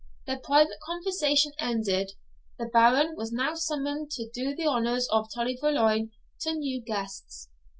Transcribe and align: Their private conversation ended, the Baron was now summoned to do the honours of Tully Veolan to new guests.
Their 0.25 0.39
private 0.39 0.79
conversation 0.83 1.51
ended, 1.59 2.13
the 2.57 2.65
Baron 2.65 3.13
was 3.15 3.31
now 3.31 3.53
summoned 3.53 4.09
to 4.13 4.27
do 4.33 4.55
the 4.55 4.65
honours 4.65 5.07
of 5.11 5.29
Tully 5.31 5.59
Veolan 5.61 6.09
to 6.39 6.53
new 6.53 6.81
guests. 6.81 7.49